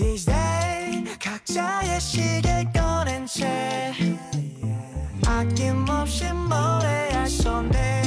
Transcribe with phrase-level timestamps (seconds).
[0.00, 3.93] These days 각자의 시계 꺼낸 채
[5.27, 8.01] 아낌없이 노래할 손에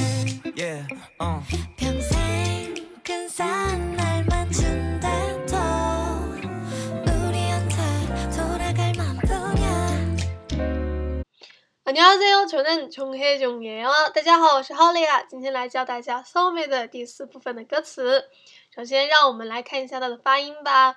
[0.56, 0.88] Yeah,
[1.21, 1.40] uh.
[1.76, 2.74] 평생
[3.04, 5.56] 근사한 날만 준대도
[7.06, 7.77] 우리한테
[8.34, 10.02] 돌아갈 맘뿐이야
[11.84, 13.88] 안녕하세요，저는 종혜종예요。
[14.14, 18.25] 大家好，我是 Holly 啊，今天来教大家 soulmate 的第四部分的歌词。
[18.75, 20.96] 首先，让我们来看一下它的发音吧。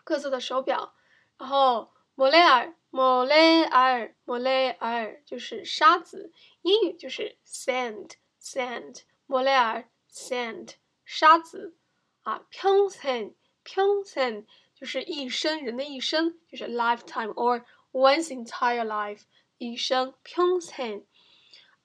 [0.04, 0.94] 各自的手表。
[1.36, 6.32] 然后莫雷尔莫雷尔莫雷尔就是沙子，
[6.62, 10.76] 英语就是 sand sand 莫雷尔 sand。
[11.05, 11.75] 沙子
[12.23, 19.23] 啊，평생 평생就是一生，人的一生就是 lifetime or one's entire life，
[19.57, 21.05] 一生평생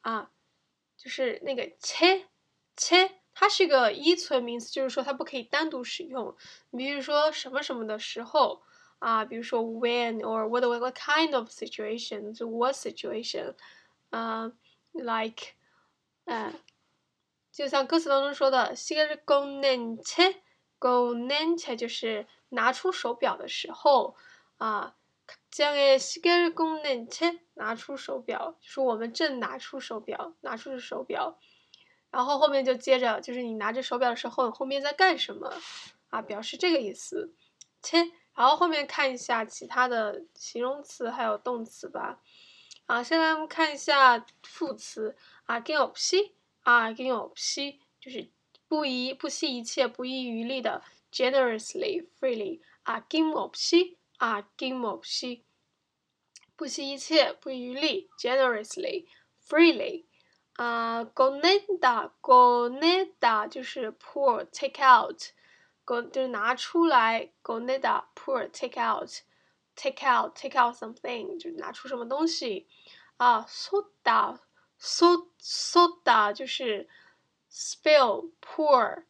[0.03, 0.31] 啊，
[0.97, 2.28] 就是那个切
[2.77, 6.37] 切，它是一个依存名词，就是说它不可以单独使用。
[6.71, 8.62] 你比如说什么什么的时候
[8.99, 13.54] 啊，比如说 when or what what kind of situation，就 what situation，
[14.10, 14.53] 啊，
[14.93, 15.54] like，
[16.25, 16.54] 嗯。
[17.53, 20.37] 就像歌词当中说的，시계를꺼낸 체，
[20.78, 24.16] 꺼낸 체就是拿出手表的时候
[24.59, 24.94] 啊。
[25.50, 31.37] 将诶，시계를꺼낸 체， 拿出手表，就是我们正拿出手表，拿出手表。
[32.10, 35.53] 然后后面就接着，就是你拿着手表的时候，后面在干什么
[36.10, 36.22] 啊？
[36.22, 37.34] 表示这个意思。
[37.82, 42.21] 切，然后后面看一下其他的形容词还有动词吧。
[42.87, 45.16] 啊，现在我们看一下副词
[45.47, 46.32] 啊，낌없이
[46.63, 48.29] 啊，give up 吸，就是
[48.67, 52.61] 不遗，不惜一切，不遗余力的，generously freely。
[52.83, 55.44] 啊，give up 吸，啊，give up 吸，
[56.55, 59.07] 不惜一切，不遗余力，generously
[59.47, 60.05] freely。
[60.53, 72.67] 啊，gonada，gonada 就是 poor take out，gon，就是拿出来，gonada，poor take out，take out，take out something，就是拿出什么东西。
[73.17, 74.38] 啊，soda。
[74.84, 76.90] So soda 就是
[77.52, 79.03] spill pour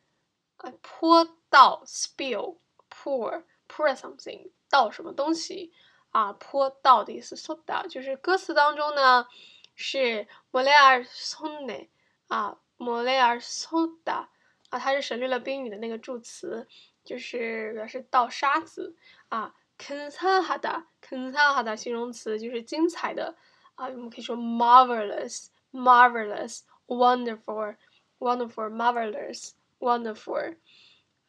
[0.57, 2.57] 啊泼到 spill
[2.89, 5.71] pour pour something 倒什么东西
[6.09, 9.25] 啊泼到的意思 soda 就是歌词当中呢
[9.73, 11.87] 是 moler sonne
[12.27, 14.27] 啊 moler soda
[14.69, 16.67] 啊它是省略了宾语的那个助词
[17.05, 18.97] 就是表示倒沙子
[19.29, 23.37] 啊 kanhada kanhada 形容词就是精彩的
[23.75, 27.75] 啊我们可以说 marvelous marvelous, wonderful,
[28.19, 30.57] wonderful, marvelous, wonderful，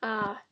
[0.01, 0.43] 啊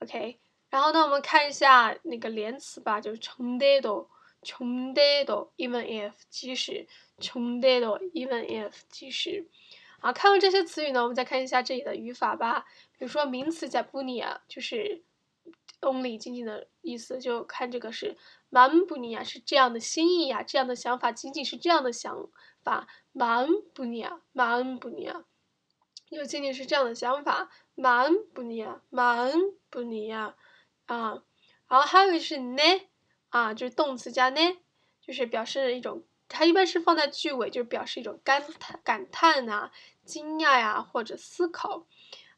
[0.00, 4.08] ，OK，然后呢，我们看一下那个连词吧，就是穷得多，
[4.42, 6.86] 穷得多，even if 即使，
[7.18, 9.46] 穷得多，even if 即使，
[10.00, 12.66] 啊，看完这些词语呢，我们再看一下这里的语法吧。
[12.98, 15.02] 比如说名词加布尼亚，就是
[15.80, 18.16] only 仅仅的意思，就看这个是
[18.48, 22.28] 满布尼亚是这样的心意呀，这样的想法，仅仅是这样的想
[22.62, 22.86] 法。
[23.12, 25.24] 满不尼亚，满不尼亚，
[26.10, 29.32] 就仅仅是这样的想法，满不尼亚，满
[29.68, 30.36] 不尼亚，
[30.86, 31.22] 啊，
[31.66, 32.62] 然后还有一个是呢，
[33.30, 34.40] 啊，就是动词加呢，
[35.00, 39.72] 就是表示一种，它一般是放在句尾，就是表示一种感叹、感叹啊、
[40.04, 41.86] 惊讶呀或者思考，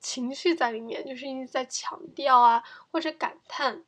[0.00, 3.84] 情绪在里面，就是一直在强调啊，或者感叹。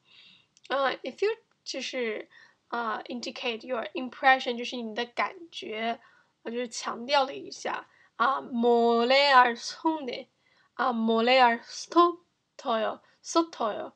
[0.68, 1.30] 啊，if you
[1.64, 2.28] 就是
[2.68, 5.98] 啊，indicate your impression，就是你的感觉，
[6.42, 10.28] 啊，就是强调了一下啊，莫雷尔松的
[10.74, 12.18] 啊，莫雷尔索
[12.56, 13.92] 托哟，索托哟，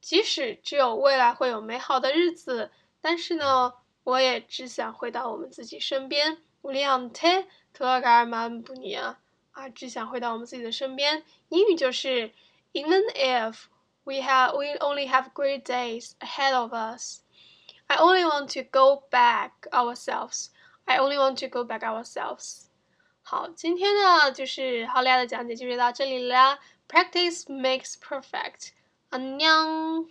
[0.00, 2.70] 即使只有未来会有美好的日子，
[3.00, 6.38] 但是呢，我也只想回到我们自己身边。
[6.62, 9.16] 우리한테 들어갈 만뿐이야.
[9.52, 11.24] 啊，只想回到我们自己的身边。
[11.48, 12.32] 英语就是
[12.72, 13.64] Even if
[14.10, 17.22] we have we only have great days ahead of us,
[17.88, 20.50] I only want to go back ourselves.
[20.86, 22.66] I only want to go back ourselves.
[23.22, 26.58] 好，今天呢就是好利亚的讲解就是到这里啦。
[26.88, 28.70] Practice makes perfect.
[29.10, 30.06] 안녕